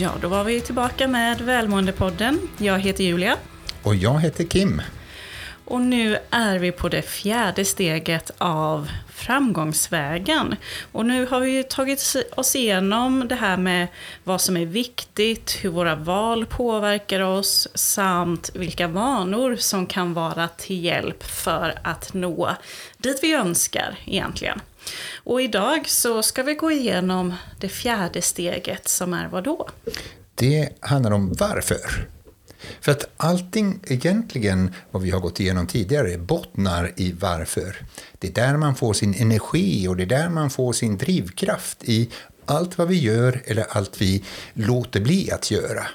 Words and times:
Ja, 0.00 0.10
då 0.20 0.28
var 0.28 0.44
vi 0.44 0.60
tillbaka 0.60 1.08
med 1.08 1.40
Välmåendepodden. 1.40 2.40
Jag 2.58 2.78
heter 2.78 3.04
Julia. 3.04 3.36
Och 3.82 3.94
jag 3.94 4.20
heter 4.20 4.44
Kim. 4.44 4.82
Och 5.64 5.80
nu 5.80 6.18
är 6.30 6.58
vi 6.58 6.72
på 6.72 6.88
det 6.88 7.02
fjärde 7.02 7.64
steget 7.64 8.30
av 8.38 8.88
framgångsvägen. 9.14 10.56
Och 10.92 11.06
nu 11.06 11.26
har 11.26 11.40
vi 11.40 11.64
tagit 11.64 12.16
oss 12.36 12.56
igenom 12.56 13.28
det 13.28 13.34
här 13.34 13.56
med 13.56 13.88
vad 14.24 14.40
som 14.40 14.56
är 14.56 14.66
viktigt, 14.66 15.58
hur 15.60 15.70
våra 15.70 15.94
val 15.94 16.46
påverkar 16.46 17.20
oss 17.20 17.68
samt 17.74 18.50
vilka 18.54 18.88
vanor 18.88 19.56
som 19.56 19.86
kan 19.86 20.14
vara 20.14 20.48
till 20.48 20.84
hjälp 20.84 21.22
för 21.24 21.78
att 21.84 22.14
nå 22.14 22.56
dit 22.98 23.18
vi 23.22 23.32
önskar 23.32 23.98
egentligen. 24.04 24.60
Och 25.14 25.42
idag 25.42 25.88
så 25.88 26.22
ska 26.22 26.42
vi 26.42 26.54
gå 26.54 26.70
igenom 26.70 27.34
det 27.60 27.68
fjärde 27.68 28.22
steget 28.22 28.88
som 28.88 29.14
är 29.14 29.28
vad 29.28 29.44
då? 29.44 29.68
Det 30.34 30.68
handlar 30.80 31.10
om 31.10 31.32
varför. 31.32 32.08
För 32.80 32.92
att 32.92 33.04
allting 33.16 33.80
egentligen, 33.86 34.74
vad 34.90 35.02
vi 35.02 35.10
har 35.10 35.20
gått 35.20 35.40
igenom 35.40 35.66
tidigare, 35.66 36.18
bottnar 36.18 36.92
i 36.96 37.12
varför. 37.12 37.76
Det 38.18 38.28
är 38.28 38.32
där 38.32 38.56
man 38.56 38.74
får 38.74 38.92
sin 38.92 39.14
energi 39.14 39.88
och 39.88 39.96
det 39.96 40.02
är 40.02 40.06
där 40.06 40.28
man 40.28 40.50
får 40.50 40.72
sin 40.72 40.98
drivkraft 40.98 41.84
i 41.84 42.10
allt 42.44 42.78
vad 42.78 42.88
vi 42.88 42.98
gör 42.98 43.42
eller 43.44 43.66
allt 43.70 44.00
vi 44.00 44.24
låter 44.54 45.00
bli 45.00 45.30
att 45.30 45.50
göra. 45.50 45.86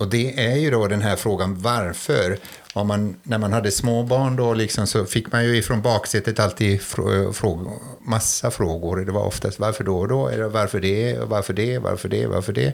Och 0.00 0.08
det 0.08 0.46
är 0.46 0.56
ju 0.56 0.70
då 0.70 0.86
den 0.86 1.02
här 1.02 1.16
frågan 1.16 1.54
varför. 1.60 2.38
Om 2.72 2.86
man, 2.86 3.16
när 3.22 3.38
man 3.38 3.52
hade 3.52 3.70
småbarn 3.70 4.36
då 4.36 4.54
liksom 4.54 4.86
så 4.86 5.04
fick 5.04 5.32
man 5.32 5.44
ju 5.44 5.56
ifrån 5.56 5.82
baksätet 5.82 6.40
alltid 6.40 6.82
frågor, 6.82 7.72
massa 8.00 8.50
frågor. 8.50 8.96
Det 8.96 9.12
var 9.12 9.24
oftast 9.24 9.58
varför 9.58 9.84
då 9.84 9.98
och 9.98 10.08
då, 10.08 10.28
eller 10.28 10.44
varför 10.44 10.80
det, 10.80 11.18
varför 11.18 11.52
det, 11.52 11.78
varför 11.78 12.08
det, 12.08 12.26
varför 12.26 12.52
det. 12.52 12.72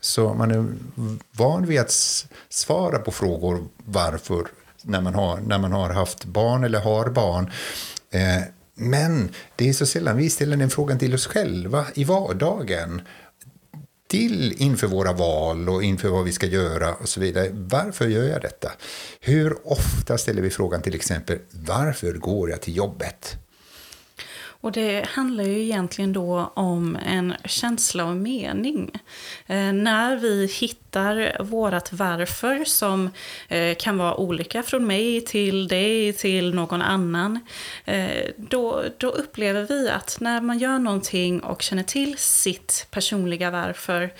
Så 0.00 0.34
man 0.34 0.50
är 0.50 0.66
van 1.32 1.66
vid 1.66 1.80
att 1.80 1.90
svara 2.48 2.98
på 2.98 3.10
frågor 3.10 3.64
varför 3.76 4.46
när 4.82 5.00
man 5.00 5.14
har, 5.14 5.36
när 5.36 5.58
man 5.58 5.72
har 5.72 5.90
haft 5.90 6.24
barn 6.24 6.64
eller 6.64 6.80
har 6.80 7.10
barn. 7.10 7.50
Eh, 8.10 8.42
men 8.74 9.28
det 9.56 9.68
är 9.68 9.72
så 9.72 9.86
sällan 9.86 10.16
vi 10.16 10.30
ställer 10.30 10.56
den 10.56 10.70
frågan 10.70 10.98
till 10.98 11.14
oss 11.14 11.26
själva 11.26 11.86
i 11.94 12.04
vardagen 12.04 13.02
till 14.06 14.62
inför 14.62 14.86
våra 14.86 15.12
val 15.12 15.68
och 15.68 15.82
inför 15.82 16.08
vad 16.08 16.24
vi 16.24 16.32
ska 16.32 16.46
göra 16.46 16.94
och 16.94 17.08
så 17.08 17.20
vidare. 17.20 17.48
Varför 17.52 18.08
gör 18.08 18.24
jag 18.24 18.42
detta? 18.42 18.72
Hur 19.20 19.56
ofta 19.64 20.18
ställer 20.18 20.42
vi 20.42 20.50
frågan 20.50 20.82
till 20.82 20.94
exempel 20.94 21.38
varför 21.50 22.12
går 22.12 22.50
jag 22.50 22.60
till 22.60 22.76
jobbet? 22.76 23.36
Och 24.66 24.72
det 24.72 25.06
handlar 25.08 25.44
ju 25.44 25.62
egentligen 25.62 26.12
då 26.12 26.52
om 26.54 26.98
en 27.06 27.34
känsla 27.44 28.04
av 28.04 28.16
mening. 28.16 28.90
Eh, 29.46 29.72
när 29.72 30.16
vi 30.16 30.46
hittar 30.46 31.42
vårt 31.42 31.92
varför 31.92 32.64
som 32.64 33.10
eh, 33.48 33.76
kan 33.76 33.98
vara 33.98 34.16
olika 34.16 34.62
från 34.62 34.86
mig 34.86 35.20
till 35.20 35.68
dig 35.68 36.12
till 36.12 36.54
någon 36.54 36.82
annan. 36.82 37.40
Eh, 37.84 38.30
då, 38.36 38.84
då 38.98 39.08
upplever 39.08 39.66
vi 39.66 39.88
att 39.88 40.16
när 40.20 40.40
man 40.40 40.58
gör 40.58 40.78
någonting 40.78 41.40
och 41.40 41.62
känner 41.62 41.82
till 41.82 42.18
sitt 42.18 42.86
personliga 42.90 43.50
varför 43.50 44.10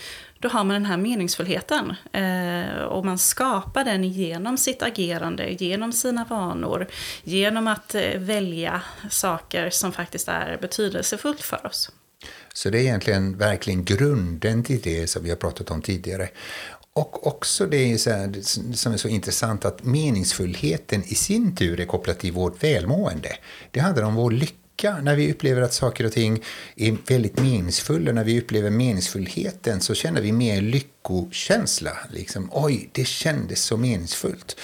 då 0.47 0.51
har 0.53 0.65
man 0.65 0.75
den 0.75 0.85
här 0.85 0.97
meningsfullheten. 0.97 1.95
Eh, 2.13 2.83
och 2.83 3.05
man 3.05 3.19
skapar 3.19 3.85
den 3.85 4.05
genom 4.05 4.59
sitt 4.59 4.83
agerande, 4.83 5.51
genom 5.51 5.93
sina 5.93 6.25
vanor, 6.25 6.87
genom 7.25 7.69
att 7.69 7.95
eh, 7.95 8.19
välja 8.19 8.83
saker 9.11 9.71
som 9.71 9.93
faktiskt 9.93 10.29
är 10.29 10.59
betydelsefullt 10.61 11.41
för 11.41 11.67
oss. 11.67 11.91
Så 12.55 12.71
det 12.71 12.79
är 12.79 12.83
egentligen 12.83 13.39
verkligen 13.39 13.85
grunden 13.85 14.65
till 14.65 14.81
det 14.81 15.07
som 15.07 15.23
vi 15.23 15.31
har 15.31 15.37
pratat 15.37 15.71
om 15.71 15.83
tidigare. 15.83 16.29
Och 16.93 17.27
också 17.27 17.67
det 17.67 17.93
är 17.93 17.97
så 17.99 18.11
här, 18.11 18.43
som 18.75 18.93
är 18.93 18.97
så 18.97 19.09
intressant 19.09 19.65
att 19.65 19.85
meningsfullheten 19.85 21.03
i 21.05 21.15
sin 21.15 21.57
tur 21.57 21.81
är 21.81 21.87
kopplad 21.87 22.19
till 22.19 22.33
vårt 22.33 22.65
välmående. 22.65 23.37
Det 23.71 23.81
handlar 23.81 24.03
om 24.03 24.15
vår 24.15 24.31
lycka 24.31 24.66
lycka, 24.77 25.01
när 25.03 25.17
vi 25.17 25.33
upplever 25.33 25.63
att 25.63 25.73
saker 25.73 26.07
och 26.07 26.13
ting 26.13 26.43
är 26.77 26.97
väldigt 27.07 27.41
meningsfulla, 27.41 28.13
när 28.13 28.25
vi 28.25 28.41
upplever 28.41 28.71
meningsfullheten 28.71 29.81
så 29.81 29.95
känner 29.95 30.21
vi 30.21 30.33
mer 30.33 30.61
lyckokänsla. 30.61 31.93
Liksom, 32.11 32.51
Oj, 32.53 32.91
det 32.93 33.05
kändes 33.05 33.63
så 33.63 33.77
meningsfullt. 33.77 34.57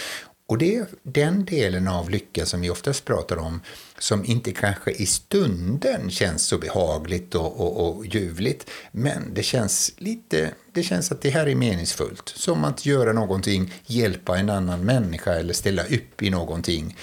Och 0.47 0.59
det 0.59 0.77
är 0.77 0.87
den 1.03 1.45
delen 1.45 1.89
av 1.89 2.11
lycka 2.11 2.47
som 2.47 2.61
vi 2.61 2.71
oftast 2.71 3.05
pratar 3.05 3.37
om 3.37 3.61
som 3.99 4.25
inte 4.25 4.53
kanske 4.53 4.91
i 4.91 5.06
stunden 5.06 6.11
känns 6.11 6.47
så 6.47 6.59
behagligt 6.59 7.34
och, 7.34 7.61
och, 7.61 7.97
och 7.97 8.06
ljuvligt 8.06 8.71
men 8.93 9.34
det 9.34 9.43
känns 9.43 9.93
lite, 9.99 10.50
det 10.73 10.83
känns 10.83 11.12
att 11.12 11.23
det 11.23 11.31
här 11.31 11.47
är 11.47 11.55
meningsfullt. 11.55 12.33
Som 12.37 12.65
att 12.65 12.87
göra 12.87 13.12
någonting, 13.12 13.73
hjälpa 13.87 14.39
en 14.39 14.50
annan 14.50 14.84
människa 14.84 15.33
eller 15.33 15.55
ställa 15.55 15.83
upp 15.83 16.23
i 16.23 16.31
någonting. 16.31 16.97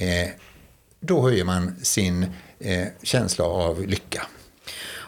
Eh, 0.00 0.28
då 1.04 1.22
höjer 1.22 1.44
man 1.44 1.74
sin 1.82 2.26
eh, 2.62 2.86
känsla 3.02 3.44
av 3.44 3.86
lycka. 3.86 4.26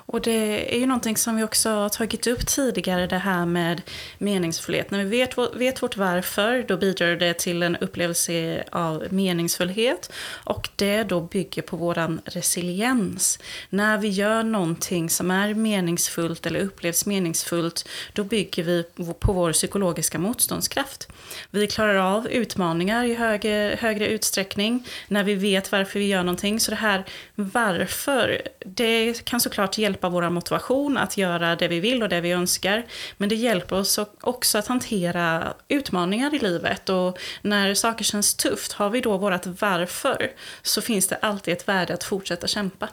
Och 0.07 0.21
det 0.21 0.75
är 0.75 0.79
ju 0.79 0.87
någonting 0.87 1.17
som 1.17 1.37
vi 1.37 1.43
också 1.43 1.71
har 1.71 1.89
tagit 1.89 2.27
upp 2.27 2.47
tidigare, 2.47 3.07
det 3.07 3.19
här 3.19 3.47
med 3.47 3.83
meningsfullhet. 4.19 4.91
När 4.91 5.05
vi 5.05 5.11
vet, 5.11 5.39
vet 5.55 5.83
vårt 5.83 5.97
varför, 5.97 6.65
då 6.69 6.77
bidrar 6.77 7.17
det 7.17 7.35
till 7.35 7.63
en 7.63 7.77
upplevelse 7.77 8.65
av 8.73 9.07
meningsfullhet. 9.11 10.13
Och 10.45 10.69
det 10.77 11.03
då 11.03 11.21
bygger 11.21 11.63
på 11.63 11.77
våran 11.77 12.21
resiliens. 12.25 13.39
När 13.71 13.99
vi 13.99 14.09
gör 14.09 14.43
någonting 14.43 15.11
som 15.11 15.31
är 15.31 15.55
meningsfullt 15.55 16.47
eller 16.47 16.61
upplevs 16.61 17.07
meningsfullt, 17.07 17.89
då 18.13 18.25
bygger 18.25 18.63
vi 18.63 18.85
på 19.19 19.33
vår 19.33 19.53
psykologiska 19.53 20.19
motståndskraft. 20.19 21.09
Vi 21.51 21.67
klarar 21.67 21.95
av 21.95 22.29
utmaningar 22.29 23.05
i 23.05 23.15
högre, 23.15 23.77
högre 23.81 24.09
utsträckning 24.09 24.87
när 25.09 25.25
vi 25.25 25.35
vet 25.35 25.73
varför 25.73 25.99
vi 25.99 26.07
gör 26.07 26.23
någonting. 26.23 26.61
Så 26.61 26.71
det 26.71 26.77
här 26.77 27.05
varför, 27.35 28.43
det 28.67 29.25
kan 29.25 29.41
såklart 29.41 29.79
hjälpa 29.79 29.94
hjälpa 29.94 30.09
vår 30.09 30.31
motivation 30.31 30.97
att 30.97 31.16
göra 31.16 31.56
det 31.56 31.69
vi 31.69 31.81
vill 31.81 32.03
och 32.03 32.09
det 32.09 32.21
vi 32.21 32.32
önskar. 32.32 32.87
Men 33.16 33.28
det 33.28 33.34
hjälper 33.34 33.77
oss 33.77 33.99
också 34.21 34.59
att 34.59 34.66
hantera 34.66 35.55
utmaningar 35.69 36.34
i 36.34 36.38
livet. 36.38 36.88
Och 36.88 37.19
när 37.43 37.75
saker 37.75 38.05
känns 38.05 38.34
tufft, 38.34 38.72
har 38.72 38.91
vi 38.91 39.00
då 39.00 39.19
vårt 39.19 39.47
varför, 39.47 40.32
så 40.62 40.82
finns 40.82 41.09
det 41.09 41.16
alltid 41.16 41.55
ett 41.55 41.69
värde 41.69 41.94
att 41.94 42.05
fortsätta 42.05 42.47
kämpa. 42.47 42.88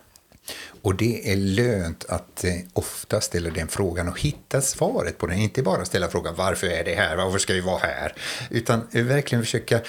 Och 0.82 0.96
det 0.96 1.32
är 1.32 1.36
lönt 1.36 2.06
att 2.10 2.44
eh, 2.44 2.54
ofta 2.74 3.22
ställa 3.22 3.50
den 3.50 3.68
frågan 3.68 4.08
och 4.08 4.20
hitta 4.20 4.62
svaret 4.62 5.18
på 5.18 5.28
den. 5.28 5.38
Inte 5.38 5.64
bara 5.64 5.86
ställa 5.86 6.08
frågan 6.08 6.36
varför 6.36 6.68
är 6.68 6.84
det 6.84 6.96
här, 6.96 7.18
varför 7.18 7.40
ska 7.40 7.54
vi 7.54 7.62
vara 7.62 7.80
här? 7.80 8.14
Utan 8.50 8.88
eh, 8.92 9.04
verkligen 9.04 9.44
försöka 9.44 9.82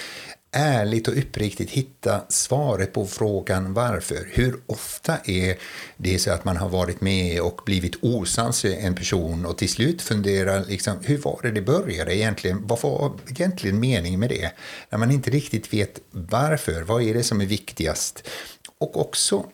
ärligt 0.53 1.07
och 1.07 1.17
uppriktigt 1.17 1.71
hitta 1.71 2.21
svaret 2.29 2.93
på 2.93 3.05
frågan 3.05 3.73
varför. 3.73 4.27
Hur 4.31 4.59
ofta 4.65 5.17
är 5.25 5.57
det 5.97 6.19
så 6.19 6.31
att 6.31 6.45
man 6.45 6.57
har 6.57 6.69
varit 6.69 7.01
med 7.01 7.41
och 7.41 7.61
blivit 7.65 7.95
osams 8.01 8.63
med 8.63 8.85
en 8.85 8.95
person 8.95 9.45
och 9.45 9.57
till 9.57 9.69
slut 9.69 10.01
funderar 10.01 10.65
liksom, 10.65 10.97
hur 11.03 11.17
var 11.17 11.39
det 11.43 11.51
det 11.51 11.61
började 11.61 12.15
egentligen? 12.15 12.67
Vad 12.67 12.81
var 12.81 13.11
egentligen 13.29 13.79
meningen 13.79 14.19
med 14.19 14.29
det? 14.29 14.51
När 14.89 14.99
man 14.99 15.11
inte 15.11 15.31
riktigt 15.31 15.73
vet 15.73 15.99
varför, 16.11 16.81
vad 16.81 17.03
är 17.03 17.13
det 17.13 17.23
som 17.23 17.41
är 17.41 17.45
viktigast? 17.45 18.29
Och 18.77 19.01
också 19.01 19.45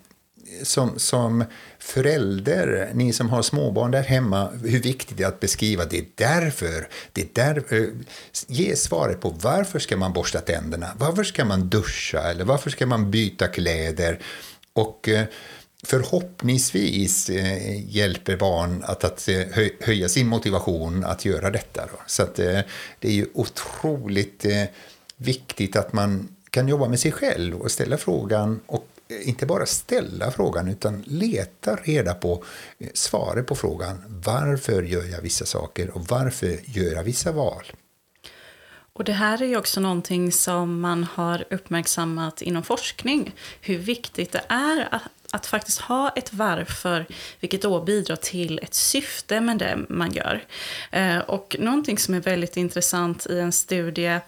som, 0.63 0.99
som 0.99 1.43
förälder, 1.79 2.91
ni 2.93 3.13
som 3.13 3.29
har 3.29 3.41
småbarn 3.41 3.91
där 3.91 4.03
hemma, 4.03 4.49
hur 4.63 4.81
viktigt 4.81 5.17
det 5.17 5.23
är 5.23 5.27
att 5.27 5.39
beskriva 5.39 5.85
det 5.85 5.97
är 5.97 6.05
därför. 6.15 6.87
Det 7.13 7.21
är 7.21 7.27
där, 7.33 7.63
eh, 7.69 7.87
ge 8.47 8.75
svaret 8.75 9.21
på 9.21 9.29
varför 9.29 9.79
ska 9.79 9.97
man 9.97 10.13
borsta 10.13 10.39
tänderna, 10.39 10.87
varför 10.97 11.23
ska 11.23 11.45
man 11.45 11.69
duscha 11.69 12.19
eller 12.19 12.45
varför 12.45 12.69
ska 12.69 12.85
man 12.85 13.11
byta 13.11 13.47
kläder. 13.47 14.19
Och 14.73 15.09
eh, 15.09 15.25
förhoppningsvis 15.83 17.29
eh, 17.29 17.95
hjälper 17.95 18.37
barn 18.37 18.83
att, 18.87 19.03
att 19.03 19.29
höja 19.81 20.09
sin 20.09 20.27
motivation 20.27 21.05
att 21.05 21.25
göra 21.25 21.49
detta. 21.49 21.81
Då. 21.81 22.01
Så 22.07 22.23
att, 22.23 22.35
det 22.35 22.65
är 23.01 23.11
ju 23.11 23.25
otroligt 23.33 24.45
viktigt 25.17 25.75
att 25.75 25.93
man 25.93 26.27
kan 26.49 26.67
jobba 26.67 26.87
med 26.87 26.99
sig 26.99 27.11
själv 27.11 27.61
och 27.61 27.71
ställa 27.71 27.97
frågan 27.97 28.59
och 28.65 28.87
inte 29.09 29.45
bara 29.45 29.65
ställa 29.65 30.31
frågan 30.31 30.67
utan 30.67 31.03
leta 31.07 31.75
reda 31.75 32.13
på 32.13 32.43
eh, 32.77 32.87
svaret 32.93 33.47
på 33.47 33.55
frågan 33.55 34.21
varför 34.25 34.83
gör 34.83 35.03
jag 35.03 35.21
vissa 35.21 35.45
saker 35.45 35.89
och 35.89 36.05
varför 36.07 36.59
gör 36.65 36.91
jag 36.93 37.03
vissa 37.03 37.31
val. 37.31 37.63
Och 38.93 39.05
det 39.05 39.13
här 39.13 39.41
är 39.41 39.45
ju 39.45 39.57
också 39.57 39.79
någonting 39.79 40.31
som 40.31 40.79
man 40.79 41.03
har 41.03 41.45
uppmärksammat 41.49 42.41
inom 42.41 42.63
forskning. 42.63 43.35
Hur 43.61 43.77
viktigt 43.77 44.31
det 44.31 44.43
är 44.47 44.87
att, 44.91 45.01
att 45.31 45.45
faktiskt 45.45 45.81
ha 45.81 46.09
ett 46.09 46.33
varför, 46.33 47.05
vilket 47.39 47.61
då 47.61 47.81
bidrar 47.81 48.15
till 48.15 48.59
ett 48.63 48.73
syfte 48.73 49.41
med 49.41 49.57
det 49.57 49.77
man 49.89 50.11
gör. 50.11 50.45
Eh, 50.91 51.17
och 51.17 51.55
någonting 51.59 51.97
som 51.97 52.13
är 52.13 52.19
väldigt 52.19 52.57
intressant 52.57 53.25
i 53.25 53.39
en 53.39 53.51
studie 53.51 54.19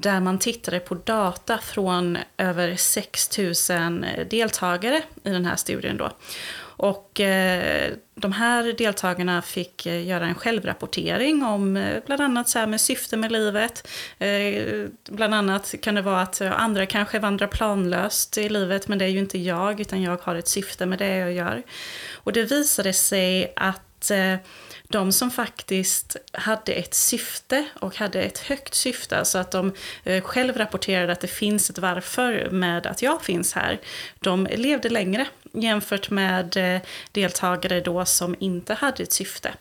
där 0.00 0.20
man 0.20 0.38
tittade 0.38 0.80
på 0.80 0.94
data 0.94 1.58
från 1.58 2.18
över 2.38 2.76
6 2.76 3.38
000 3.38 4.04
eh, 4.04 4.26
deltagare 4.30 5.02
i 5.24 5.30
den 5.30 5.44
här 5.44 5.56
studien. 5.56 5.96
Då. 5.96 6.10
Och 6.82 7.20
eh, 7.20 7.92
de 8.14 8.32
här 8.32 8.72
deltagarna 8.72 9.42
fick 9.42 9.86
eh, 9.86 10.06
göra 10.06 10.26
en 10.26 10.34
självrapportering 10.34 11.44
om 11.44 11.76
eh, 11.76 12.02
bland 12.06 12.22
annat 12.22 12.48
så 12.48 12.58
här 12.58 12.66
med 12.66 12.80
syfte 12.80 13.16
med 13.16 13.32
livet. 13.32 13.88
Eh, 14.18 14.86
bland 15.08 15.34
annat 15.34 15.74
kan 15.82 15.94
det 15.94 16.02
vara 16.02 16.20
att 16.20 16.40
andra 16.40 16.86
kanske 16.86 17.18
vandrar 17.18 17.46
planlöst 17.46 18.38
i 18.38 18.48
livet 18.48 18.88
men 18.88 18.98
det 18.98 19.04
är 19.04 19.08
ju 19.08 19.18
inte 19.18 19.38
jag 19.38 19.80
utan 19.80 20.02
jag 20.02 20.16
har 20.22 20.34
ett 20.34 20.48
syfte 20.48 20.86
med 20.86 20.98
det 20.98 21.16
jag 21.16 21.32
gör. 21.32 21.62
Och 22.14 22.32
det 22.32 22.42
visade 22.42 22.92
sig 22.92 23.52
att 23.56 23.89
Eh, 24.10 24.36
de 24.88 25.12
som 25.12 25.30
faktiskt 25.30 26.16
hade 26.32 26.72
ett 26.72 26.94
syfte 26.94 27.64
och 27.80 27.96
hade 27.96 28.22
ett 28.22 28.38
högt 28.38 28.74
syfte, 28.74 29.18
alltså 29.18 29.38
att 29.38 29.50
de 29.50 29.72
eh, 30.04 30.22
själv 30.22 30.56
rapporterade 30.56 31.12
att 31.12 31.20
det 31.20 31.28
finns 31.28 31.70
ett 31.70 31.78
varför 31.78 32.48
med 32.50 32.86
att 32.86 33.02
jag 33.02 33.22
finns 33.22 33.52
här, 33.52 33.80
de 34.20 34.46
levde 34.46 34.88
längre 34.88 35.26
jämfört 35.52 36.10
med 36.10 36.56
eh, 36.56 36.80
deltagare 37.12 37.80
då 37.80 38.04
som 38.04 38.36
inte 38.38 38.74
hade 38.74 39.02
ett 39.02 39.12
syfte. 39.12 39.52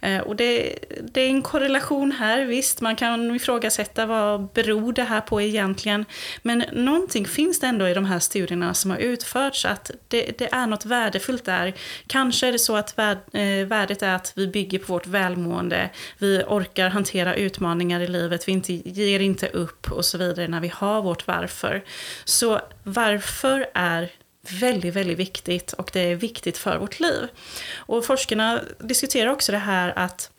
Eh, 0.00 0.18
och 0.18 0.36
det, 0.36 0.78
det, 1.12 1.20
är 1.20 1.28
en 1.28 1.42
korrelation 1.42 2.12
här, 2.12 2.44
visst, 2.44 2.80
man 2.80 2.96
kan 2.96 3.36
ifrågasätta 3.36 4.06
vad 4.06 4.48
beror 4.52 4.92
det 4.92 5.02
här 5.02 5.20
på 5.20 5.40
egentligen. 5.40 6.04
Men 6.42 6.64
någonting 6.72 7.26
finns 7.26 7.60
det 7.60 7.66
ändå 7.66 7.88
i 7.88 7.94
de 7.94 8.04
här 8.04 8.18
studierna 8.18 8.74
som 8.74 8.90
har 8.90 8.98
utförts, 8.98 9.64
att 9.64 9.90
det, 10.08 10.38
det 10.38 10.48
är 10.52 10.66
något 10.66 10.84
värdefullt 10.84 11.44
där. 11.44 11.74
Kanske 12.06 12.48
är 12.48 12.52
det 12.52 12.58
så 12.58 12.76
att 12.76 12.98
värd, 12.98 13.18
eh, 13.32 13.66
värdet 13.66 14.02
är 14.02 14.14
att 14.14 14.32
vi 14.36 14.46
bygger 14.46 14.78
på 14.78 14.92
vårt 14.92 15.06
välmående, 15.06 15.90
vi 16.18 16.42
orkar 16.46 16.88
hantera 16.88 17.34
utmaningar 17.34 18.00
i 18.00 18.06
livet, 18.06 18.48
vi 18.48 18.52
inte, 18.52 18.72
ger 18.72 19.20
inte 19.20 19.48
upp 19.48 19.92
och 19.92 20.04
så 20.04 20.18
vidare 20.18 20.48
när 20.48 20.60
vi 20.60 20.68
har 20.68 21.02
vårt 21.02 21.26
varför. 21.26 21.84
Så 22.24 22.60
varför 22.82 23.66
är 23.74 24.10
väldigt, 24.52 24.94
väldigt 24.94 25.18
viktigt 25.18 25.72
och 25.72 25.90
det 25.92 26.00
är 26.00 26.14
viktigt 26.14 26.58
för 26.58 26.78
vårt 26.78 27.00
liv. 27.00 27.28
Och 27.76 28.04
forskarna 28.04 28.60
diskuterar 28.78 29.30
också 29.30 29.52
det 29.52 29.58
här 29.58 29.92
att 29.96 30.30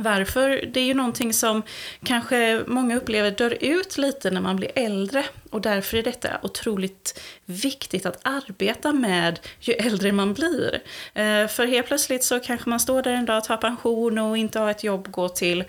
varför? 0.00 0.70
Det 0.72 0.80
är 0.80 0.84
ju 0.84 0.94
någonting 0.94 1.32
som 1.32 1.62
kanske 2.04 2.62
många 2.66 2.96
upplever 2.96 3.30
dör 3.30 3.58
ut 3.60 3.98
lite 3.98 4.30
när 4.30 4.40
man 4.40 4.56
blir 4.56 4.70
äldre. 4.74 5.24
Och 5.50 5.60
därför 5.60 5.96
är 5.96 6.02
detta 6.02 6.28
otroligt 6.42 7.20
viktigt 7.44 8.06
att 8.06 8.20
arbeta 8.22 8.92
med 8.92 9.40
ju 9.60 9.72
äldre 9.72 10.12
man 10.12 10.34
blir. 10.34 10.82
Eh, 11.14 11.46
för 11.46 11.66
helt 11.66 11.86
plötsligt 11.86 12.24
så 12.24 12.40
kanske 12.40 12.70
man 12.70 12.80
står 12.80 13.02
där 13.02 13.12
en 13.12 13.24
dag, 13.24 13.38
och 13.38 13.44
tar 13.44 13.56
pension 13.56 14.18
och 14.18 14.38
inte 14.38 14.58
har 14.58 14.70
ett 14.70 14.84
jobb 14.84 15.06
att 15.06 15.12
gå 15.12 15.28
till. 15.28 15.64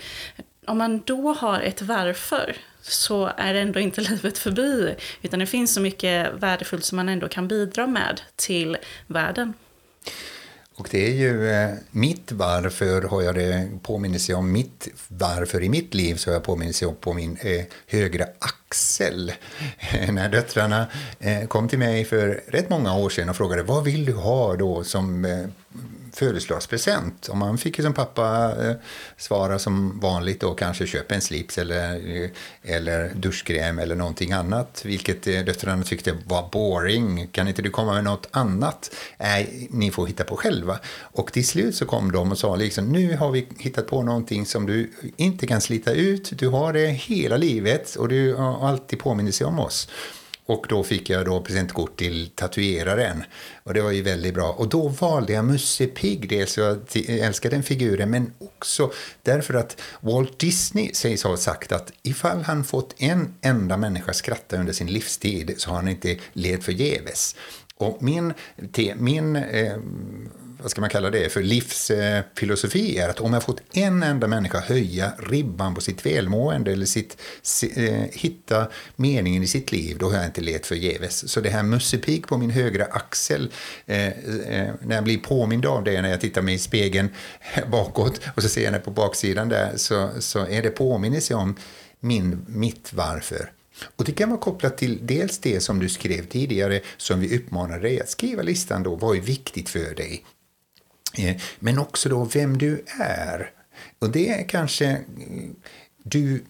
Om 0.66 0.78
man 0.78 1.02
då 1.06 1.34
har 1.34 1.62
ett 1.62 1.82
varför 1.82 2.58
så 2.82 3.32
är 3.38 3.54
ändå 3.54 3.80
inte 3.80 4.02
livet 4.12 4.38
förbi. 4.38 4.96
Utan 5.22 5.40
det 5.40 5.46
finns 5.46 5.74
så 5.74 5.82
mycket 5.82 6.34
värdefullt 6.34 6.86
som 6.86 6.96
man 6.96 7.10
ändå 7.10 7.28
kan 7.28 7.48
bidra 7.48 7.88
med 7.88 8.22
till 8.36 8.78
världen. 9.08 9.54
Och 10.80 10.88
det 10.92 11.08
är 11.08 11.14
ju 11.14 11.50
eh, 11.52 11.70
mitt 11.92 12.32
varför 12.32 13.02
har 13.02 13.22
jag 13.22 13.36
det 13.36 13.70
påminnelse 13.84 14.34
om 14.34 14.52
mitt 14.52 14.88
varför 15.08 15.64
i 15.64 15.70
mitt 15.70 15.94
liv 15.94 16.16
så 16.16 16.30
har 16.30 16.34
jag 16.34 16.44
påminnelse 16.44 16.86
om 16.86 16.96
på 16.96 17.14
min 17.14 17.38
eh, 17.42 17.66
högra 17.88 18.26
axel. 18.40 19.32
När 20.12 20.30
döttrarna 20.30 20.88
eh, 21.20 21.48
kom 21.48 21.68
till 21.68 21.80
mig 21.80 22.06
för 22.06 22.44
rätt 22.48 22.70
många 22.70 22.96
år 22.96 23.10
sedan 23.10 23.30
och 23.30 23.36
frågade 23.36 23.64
vad 23.64 23.84
vill 23.84 24.06
du 24.06 24.14
ha 24.14 24.56
då 24.56 24.84
som 24.84 25.26
eh, 25.26 25.46
födelsedagspresent. 26.20 27.28
Och 27.28 27.38
man 27.38 27.58
fick 27.58 27.78
ju 27.78 27.84
som 27.84 27.94
pappa 27.94 28.56
eh, 28.62 28.76
svara 29.18 29.60
som 29.60 30.00
vanligt 30.00 30.44
och 30.44 30.60
kanske 30.60 30.88
köpa 30.88 31.16
en 31.16 31.22
slips 31.22 31.58
eller, 31.58 31.94
eh, 32.24 32.30
eller 32.64 33.12
duschkräm 33.16 33.80
eller 33.80 33.96
någonting 33.96 34.32
annat. 34.32 34.82
Vilket 34.86 35.28
eh, 35.28 35.40
döttrarna 35.40 35.84
tyckte 35.84 36.18
var 36.26 36.50
boring. 36.52 37.28
Kan 37.32 37.48
inte 37.48 37.62
du 37.62 37.70
komma 37.70 37.94
med 37.94 38.04
något 38.04 38.28
annat? 38.32 38.96
Nej, 39.18 39.68
ni 39.72 39.92
får 39.92 40.08
hitta 40.08 40.24
på 40.24 40.38
själva. 40.38 40.80
Och 41.02 41.34
till 41.34 41.48
slut 41.48 41.76
så 41.76 41.86
kom 41.86 42.12
de 42.12 42.32
och 42.32 42.38
sa 42.38 42.56
liksom 42.56 42.86
nu 42.86 43.16
har 43.16 43.32
vi 43.32 43.48
hittat 43.58 43.88
på 43.88 44.04
någonting 44.04 44.46
som 44.46 44.66
du 44.66 44.92
inte 45.18 45.48
kan 45.48 45.62
slita 45.62 45.92
ut. 45.92 46.32
Du 46.40 46.48
har 46.48 46.74
det 46.74 46.88
hela 46.88 47.38
livet 47.38 47.96
och 47.96 48.10
du 48.10 48.34
har 48.34 48.68
alltid 48.68 49.00
påminnelse 49.00 49.46
om 49.46 49.60
oss. 49.60 49.90
Och 50.50 50.66
då 50.70 50.84
fick 50.84 51.10
jag 51.10 51.26
då 51.26 51.42
presentkort 51.42 51.98
till 51.98 52.30
tatueraren. 52.36 53.24
Och 53.64 53.74
det 53.74 53.82
var 53.82 53.92
ju 53.92 54.02
väldigt 54.02 54.34
bra. 54.34 54.52
Och 54.52 54.70
då 54.70 54.88
valde 54.88 55.34
jag 55.34 55.46
Musse 55.46 55.88
Pigg, 55.88 56.30
dels 56.30 56.56
för 56.56 56.72
att 56.72 56.96
jag 56.96 57.18
älskar 57.18 57.50
den 57.50 57.64
figuren, 57.64 58.10
men 58.10 58.34
också 58.38 58.92
därför 59.24 59.54
att 59.54 59.82
Walt 60.02 60.40
Disney 60.40 60.94
sägs 60.94 61.24
ha 61.24 61.38
sagt 61.38 61.72
att 61.72 61.92
ifall 62.02 62.42
han 62.42 62.64
fått 62.64 62.96
en 62.98 63.34
enda 63.42 63.78
människa 63.78 64.14
skratta 64.14 64.58
under 64.58 64.74
sin 64.74 64.88
livstid 64.88 65.54
så 65.58 65.70
har 65.70 65.76
han 65.76 65.88
inte 65.88 66.18
levt 66.34 66.64
förgäves. 66.64 67.36
Och 67.78 68.04
min, 68.04 68.34
min 68.96 69.36
eh, 69.36 69.78
vad 70.62 70.72
ska 70.72 70.82
man 70.82 70.90
kalla 70.90 71.10
det 71.10 71.30
för, 71.30 71.44
livsfilosofi 71.44 72.98
är 72.98 73.10
att 73.10 73.20
om 73.20 73.34
jag 73.34 73.44
fått 73.44 73.62
en 73.72 74.04
enda 74.04 74.28
människa 74.28 74.60
höja 74.60 75.12
ribban 75.18 75.76
på 75.76 75.82
sitt 75.82 76.06
välmående 76.06 76.72
eller 76.72 76.86
sitt, 76.86 77.18
eh, 77.76 77.94
hitta 78.12 78.68
meningen 78.96 79.44
i 79.44 79.48
sitt 79.48 79.72
liv, 79.72 79.98
då 80.00 80.10
har 80.10 80.18
jag 80.18 80.26
inte 80.26 80.42
let 80.42 80.66
förgäves. 80.66 81.32
Så 81.32 81.42
det 81.42 81.50
här 81.50 81.64
mussepik 81.64 82.28
på 82.28 82.38
min 82.38 82.50
högra 82.50 82.86
axel, 82.86 83.52
eh, 83.86 84.08
eh, 84.08 84.74
när 84.82 84.96
jag 84.96 85.04
blir 85.04 85.18
påmind 85.18 85.66
av 85.66 85.84
det 85.84 86.02
när 86.02 86.10
jag 86.10 86.22
tittar 86.22 86.42
mig 86.42 86.56
i 86.56 86.60
spegeln 86.60 87.10
bakåt 87.72 88.22
och 88.36 88.44
så 88.44 88.50
ser 88.50 88.64
jag 88.64 88.74
det 88.74 88.80
på 88.80 88.92
baksidan 88.92 89.50
där, 89.50 89.72
så, 89.76 90.10
så 90.20 90.46
är 90.46 90.62
det 90.62 90.70
påminnelse 90.70 91.34
om 91.34 91.56
min, 92.00 92.46
mitt 92.48 92.94
varför. 92.94 93.52
Och 93.96 94.06
Det 94.06 94.12
kan 94.12 94.30
vara 94.30 94.40
kopplat 94.40 94.78
till 94.78 95.00
dels 95.02 95.38
det 95.38 95.60
som 95.60 95.80
du 95.80 95.90
skrev 95.90 96.26
tidigare 96.26 96.82
som 96.98 97.20
vi 97.20 97.38
uppmanade 97.38 97.82
dig 97.82 98.02
att 98.02 98.10
skriva 98.10 98.42
listan 98.42 98.84
då, 98.84 98.96
vad 98.96 99.18
är 99.18 99.22
viktigt 99.22 99.70
för 99.70 99.96
dig? 99.96 100.24
Eh, 101.18 101.36
men 101.60 101.80
också 101.80 102.10
då 102.10 102.24
vem 102.24 102.58
du 102.58 102.84
är. 103.00 103.52
Och 104.00 104.10
det 104.12 104.30
är 104.30 104.48
kanske... 104.48 104.86
Eh, 104.86 104.98
du 106.04 106.44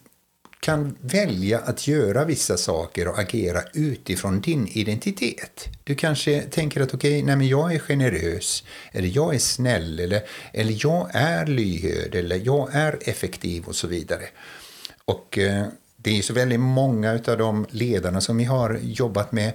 kan 0.60 0.96
välja 1.00 1.58
att 1.58 1.88
göra 1.88 2.24
vissa 2.24 2.56
saker 2.56 3.08
och 3.08 3.18
agera 3.18 3.62
utifrån 3.74 4.40
din 4.40 4.68
identitet. 4.68 5.68
Du 5.84 5.94
kanske 5.94 6.42
tänker 6.42 6.80
att 6.80 6.94
okej, 6.94 7.22
okay, 7.22 7.46
jag 7.46 7.74
är 7.74 7.78
generös, 7.78 8.64
eller 8.92 9.08
jag 9.14 9.34
är 9.34 9.38
snäll, 9.38 10.00
eller, 10.00 10.22
eller 10.52 10.76
jag 10.78 11.10
är 11.12 11.46
lyhörd, 11.46 12.14
eller 12.14 12.40
jag 12.44 12.74
är 12.74 12.98
effektiv 13.00 13.64
och 13.64 13.76
så 13.76 13.86
vidare. 13.86 14.24
Och 15.04 15.38
eh, 15.38 15.66
det 15.96 16.18
är 16.18 16.22
så 16.22 16.32
väldigt 16.32 16.60
många 16.60 17.12
av 17.12 17.38
de 17.38 17.66
ledarna 17.70 18.20
som 18.20 18.36
vi 18.36 18.44
har 18.44 18.78
jobbat 18.82 19.32
med 19.32 19.52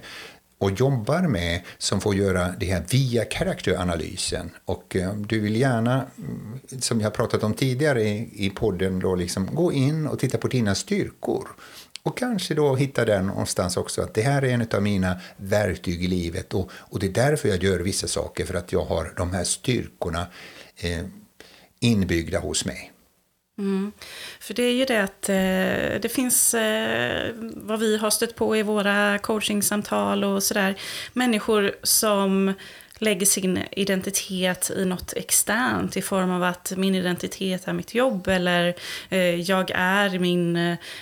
och 0.58 0.70
jobbar 0.70 1.22
med 1.22 1.60
som 1.78 2.00
får 2.00 2.14
göra 2.14 2.54
det 2.60 2.66
här 2.66 2.84
via 2.90 3.24
karaktäranalysen. 3.24 4.50
Och 4.64 4.96
eh, 4.96 5.14
du 5.14 5.40
vill 5.40 5.56
gärna, 5.56 6.06
mm, 6.18 6.60
som 6.80 7.00
jag 7.00 7.14
pratat 7.14 7.42
om 7.42 7.54
tidigare 7.54 8.02
i, 8.02 8.46
i 8.46 8.50
podden, 8.50 8.98
då 8.98 9.14
liksom 9.14 9.54
gå 9.54 9.72
in 9.72 10.06
och 10.06 10.18
titta 10.18 10.38
på 10.38 10.48
dina 10.48 10.74
styrkor. 10.74 11.48
Och 12.02 12.18
kanske 12.18 12.54
då 12.54 12.76
hitta 12.76 13.04
den 13.04 13.26
någonstans 13.26 13.76
också, 13.76 14.02
att 14.02 14.14
det 14.14 14.22
här 14.22 14.42
är 14.42 14.48
en 14.48 14.66
av 14.74 14.82
mina 14.82 15.20
verktyg 15.36 16.04
i 16.04 16.06
livet 16.06 16.54
och, 16.54 16.70
och 16.72 16.98
det 16.98 17.06
är 17.06 17.12
därför 17.12 17.48
jag 17.48 17.62
gör 17.62 17.78
vissa 17.78 18.06
saker, 18.06 18.46
för 18.46 18.54
att 18.54 18.72
jag 18.72 18.84
har 18.84 19.12
de 19.16 19.32
här 19.32 19.44
styrkorna 19.44 20.26
eh, 20.76 21.04
inbyggda 21.80 22.38
hos 22.38 22.64
mig. 22.64 22.92
Mm. 23.58 23.92
För 24.40 24.54
det 24.54 24.62
är 24.62 24.72
ju 24.72 24.84
det 24.84 25.02
att 25.02 25.28
eh, 25.28 26.00
det 26.00 26.12
finns, 26.12 26.54
eh, 26.54 27.32
vad 27.54 27.80
vi 27.80 27.96
har 27.96 28.10
stött 28.10 28.34
på 28.34 28.56
i 28.56 28.62
våra 28.62 29.18
coachingsamtal 29.18 30.24
och 30.24 30.42
sådär, 30.42 30.74
människor 31.12 31.72
som 31.82 32.52
lägger 32.98 33.26
sin 33.26 33.62
identitet 33.70 34.70
i 34.76 34.84
något 34.84 35.12
externt 35.12 35.96
i 35.96 36.02
form 36.02 36.30
av 36.30 36.42
att 36.42 36.72
min 36.76 36.94
identitet 36.94 37.68
är 37.68 37.72
mitt 37.72 37.94
jobb 37.94 38.28
eller 38.28 38.74
eh, 39.08 39.34
jag 39.40 39.70
är 39.74 40.18
min 40.18 40.56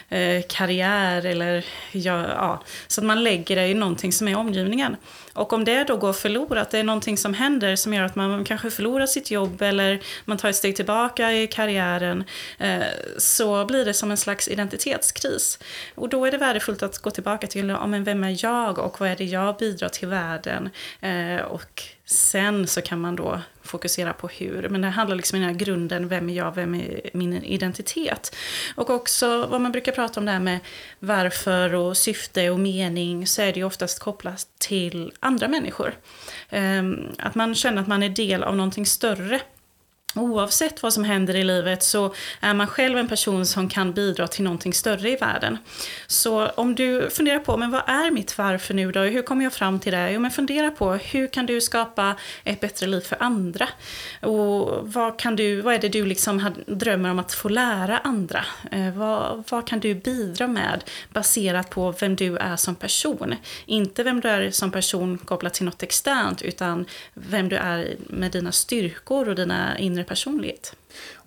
eh, 0.08 0.42
karriär 0.48 1.26
eller 1.26 1.64
jag, 1.92 2.20
ja, 2.20 2.62
så 2.86 3.00
att 3.00 3.06
man 3.06 3.24
lägger 3.24 3.56
det 3.56 3.68
i 3.68 3.74
någonting 3.74 4.12
som 4.12 4.28
är 4.28 4.36
omgivningen. 4.36 4.96
Och 5.32 5.52
om 5.52 5.64
det 5.64 5.84
då 5.84 5.96
går 5.96 6.12
förlorat, 6.12 6.70
det 6.70 6.78
är 6.78 6.84
någonting 6.84 7.16
som 7.16 7.34
händer 7.34 7.76
som 7.76 7.94
gör 7.94 8.02
att 8.02 8.14
man 8.14 8.44
kanske 8.44 8.70
förlorar 8.70 9.06
sitt 9.06 9.30
jobb 9.30 9.62
eller 9.62 10.00
man 10.24 10.38
tar 10.38 10.48
ett 10.48 10.56
steg 10.56 10.76
tillbaka 10.76 11.32
i 11.32 11.46
karriären, 11.46 12.24
eh, 12.58 12.82
så 13.18 13.64
blir 13.64 13.84
det 13.84 13.94
som 13.94 14.10
en 14.10 14.16
slags 14.16 14.48
identitetskris. 14.48 15.58
Och 15.94 16.08
då 16.08 16.24
är 16.24 16.30
det 16.30 16.38
värdefullt 16.38 16.82
att 16.82 16.98
gå 16.98 17.10
tillbaka 17.10 17.46
till, 17.46 17.68
ja, 17.68 17.86
men 17.86 18.04
vem 18.04 18.24
är 18.24 18.44
jag 18.44 18.78
och 18.78 19.00
vad 19.00 19.08
är 19.08 19.16
det 19.16 19.24
jag 19.24 19.56
bidrar 19.56 19.88
till 19.88 20.08
världen? 20.08 20.70
Eh, 21.00 21.40
och 21.40 21.83
Sen 22.06 22.66
så 22.66 22.82
kan 22.82 23.00
man 23.00 23.16
då 23.16 23.40
fokusera 23.62 24.12
på 24.12 24.28
hur. 24.28 24.68
Men 24.68 24.80
det 24.80 24.88
handlar 24.88 25.16
liksom 25.16 25.36
i 25.36 25.40
den 25.40 25.48
här 25.48 25.56
grunden, 25.56 26.08
vem 26.08 26.30
är 26.30 26.34
jag, 26.34 26.54
vem 26.54 26.74
är 26.74 27.10
min 27.12 27.44
identitet? 27.44 28.36
Och 28.74 28.90
också 28.90 29.46
vad 29.46 29.60
man 29.60 29.72
brukar 29.72 29.92
prata 29.92 30.20
om 30.20 30.26
det 30.26 30.32
här 30.32 30.40
med 30.40 30.58
varför 30.98 31.74
och 31.74 31.96
syfte 31.96 32.50
och 32.50 32.60
mening, 32.60 33.26
så 33.26 33.42
är 33.42 33.52
det 33.52 33.58
ju 33.58 33.64
oftast 33.64 33.98
kopplat 33.98 34.46
till 34.58 35.12
andra 35.20 35.48
människor. 35.48 35.94
Ehm, 36.50 37.08
att 37.18 37.34
man 37.34 37.54
känner 37.54 37.82
att 37.82 37.88
man 37.88 38.02
är 38.02 38.08
del 38.08 38.42
av 38.42 38.56
någonting 38.56 38.86
större. 38.86 39.40
Oavsett 40.14 40.82
vad 40.82 40.92
som 40.92 41.04
händer 41.04 41.36
i 41.36 41.44
livet 41.44 41.82
så 41.82 42.14
är 42.40 42.54
man 42.54 42.66
själv 42.66 42.98
en 42.98 43.08
person 43.08 43.46
som 43.46 43.68
kan 43.68 43.92
bidra 43.92 44.28
till 44.28 44.44
någonting 44.44 44.74
större 44.74 45.10
i 45.10 45.16
världen. 45.16 45.58
Så 46.06 46.46
om 46.46 46.74
du 46.74 47.10
funderar 47.10 47.38
på, 47.38 47.56
men 47.56 47.70
vad 47.70 47.82
är 47.86 48.10
mitt 48.10 48.38
varför 48.38 48.74
nu 48.74 48.92
då? 48.92 49.00
Hur 49.00 49.22
kommer 49.22 49.44
jag 49.44 49.52
fram 49.52 49.80
till 49.80 49.92
det? 49.92 50.10
Jo, 50.10 50.20
men 50.20 50.30
fundera 50.30 50.70
på, 50.70 50.92
hur 50.92 51.26
kan 51.26 51.46
du 51.46 51.60
skapa 51.60 52.16
ett 52.44 52.60
bättre 52.60 52.86
liv 52.86 53.00
för 53.00 53.22
andra? 53.22 53.68
Och 54.22 54.92
vad, 54.92 55.18
kan 55.18 55.36
du, 55.36 55.60
vad 55.60 55.74
är 55.74 55.78
det 55.78 55.88
du 55.88 56.06
liksom 56.06 56.54
drömmer 56.66 57.10
om 57.10 57.18
att 57.18 57.32
få 57.32 57.48
lära 57.48 57.98
andra? 57.98 58.44
Eh, 58.70 58.90
vad, 58.90 59.44
vad 59.50 59.66
kan 59.66 59.80
du 59.80 59.94
bidra 59.94 60.46
med 60.46 60.84
baserat 61.12 61.70
på 61.70 61.94
vem 62.00 62.16
du 62.16 62.36
är 62.36 62.56
som 62.56 62.74
person? 62.74 63.34
Inte 63.66 64.02
vem 64.02 64.20
du 64.20 64.28
är 64.28 64.50
som 64.50 64.70
person 64.70 65.18
kopplat 65.18 65.54
till 65.54 65.64
något 65.64 65.82
externt, 65.82 66.42
utan 66.42 66.86
vem 67.14 67.48
du 67.48 67.56
är 67.56 67.96
med 68.06 68.30
dina 68.30 68.52
styrkor 68.52 69.28
och 69.28 69.34
dina 69.34 69.78
inre 69.78 70.03
personlighet. 70.04 70.72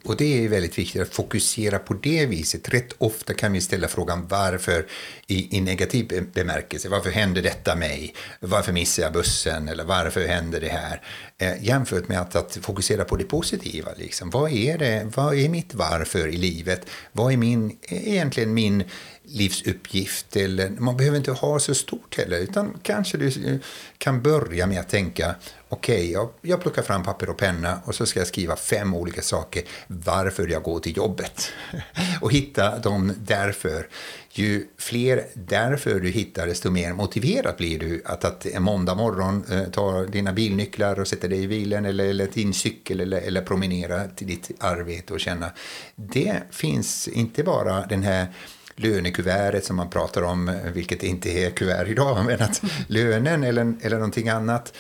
Och 0.04 0.18
det 0.18 0.46
är 0.46 0.50
väldigt 0.50 0.78
viktigt 0.78 1.02
att 1.02 1.14
fokusera 1.14 1.80
på 1.80 1.94
det 1.94 2.26
viset. 2.26 2.70
Rätt 2.70 2.94
ofta 2.98 3.34
kan 3.34 3.54
vi 3.54 3.62
ställa 3.62 3.88
frågan 3.88 4.28
varför 4.28 4.86
i, 5.28 5.58
i 5.58 5.62
negativ 5.62 6.30
bemärkelse. 6.34 6.90
Varför 6.90 7.10
händer 7.10 7.42
detta 7.42 7.76
mig? 7.76 8.14
Varför 8.40 8.74
missar 8.74 9.04
jag 9.04 9.14
bussen? 9.14 9.68
Eller 9.68 9.84
varför 9.84 10.28
händer 10.28 10.62
det 10.62 10.70
här? 10.70 11.02
Eh, 11.38 11.64
jämfört 11.64 12.08
med 12.08 12.22
att, 12.22 12.36
att, 12.36 12.58
fokusera 12.62 13.06
på 13.06 13.16
det 13.16 13.24
positiva. 13.24 13.90
Liksom. 13.98 14.30
Vad, 14.30 14.52
är 14.52 14.78
det, 14.78 15.12
vad 15.16 15.36
är 15.36 15.50
mitt 15.50 15.74
varför 15.74 16.28
i 16.28 16.38
livet? 16.38 16.86
Vad 17.12 17.34
är 17.34 17.38
min, 17.38 17.78
egentligen 17.90 18.54
min 18.54 18.84
livsuppgift. 19.28 20.36
Eller, 20.36 20.70
man 20.70 20.98
behöver 20.98 21.18
inte 21.18 21.32
ha 21.32 21.60
så 21.60 21.76
stort 21.76 22.18
heller, 22.18 22.40
utan 22.40 22.80
kanske 22.84 23.18
du 23.18 23.28
eh, 23.28 23.58
kan 23.98 24.22
börja 24.22 24.68
med 24.68 24.80
att 24.80 24.90
tänka 24.90 25.36
okej, 25.70 25.96
okay, 25.96 26.12
jag, 26.12 26.30
jag 26.42 26.62
plockar 26.62 26.82
fram 26.82 27.04
papper 27.04 27.30
och 27.30 27.38
penna 27.38 27.80
och 27.86 27.96
så 27.96 28.06
ska 28.06 28.20
jag 28.20 28.28
skriva 28.28 28.56
fem 28.56 28.94
olika 28.94 29.22
saker 29.22 29.64
varför 29.88 30.48
jag 30.48 30.64
går 30.64 30.80
till 30.80 30.98
jobbet. 30.98 31.52
och 32.22 32.32
hitta 32.32 32.80
dem 32.80 33.14
därför. 33.18 33.88
Ju 34.32 34.68
fler 34.78 35.26
därför 35.34 36.00
du 36.00 36.10
hittar, 36.10 36.48
desto 36.48 36.72
mer 36.72 36.94
motiverad 36.94 37.56
blir 37.58 37.80
du 37.80 38.02
att, 38.06 38.26
att 38.26 38.46
en 38.46 38.64
måndag 38.64 38.96
morgon 38.96 39.44
eh, 39.52 39.64
ta 39.64 40.04
dina 40.04 40.34
bilnycklar 40.34 41.00
och 41.00 41.08
sätta 41.08 41.28
dig 41.28 41.44
i 41.44 41.48
bilen 41.48 41.86
eller, 41.86 42.06
eller 42.06 42.28
din 42.34 42.54
cykel 42.54 43.00
eller, 43.00 43.22
eller 43.22 43.42
promenera 43.42 44.08
till 44.08 44.28
ditt 44.28 44.52
arbete 44.60 45.14
och 45.14 45.20
känna. 45.20 45.52
Det 45.96 46.42
finns 46.52 47.08
inte 47.08 47.44
bara 47.44 47.86
den 47.86 48.04
här 48.04 48.28
lönekuvertet 48.76 49.66
som 49.66 49.76
man 49.76 49.90
pratar 49.90 50.22
om, 50.22 50.50
eh, 50.50 50.72
vilket 50.74 51.04
inte 51.04 51.30
är 51.30 51.50
kuvert 51.50 51.88
idag, 51.88 52.26
men 52.26 52.42
att 52.42 52.62
lönen 52.88 53.44
eller, 53.44 53.76
eller 53.82 53.96
någonting 53.96 54.30
annat 54.30 54.74